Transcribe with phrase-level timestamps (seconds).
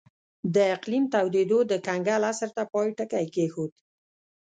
[0.55, 3.71] د اقلیم تودېدو د کنګل عصر ته پای ټکی کېښود.